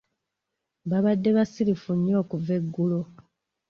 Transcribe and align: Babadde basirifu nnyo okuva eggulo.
Babadde 0.89 1.29
basirifu 1.37 1.89
nnyo 1.95 2.15
okuva 2.23 2.51
eggulo. 2.59 3.01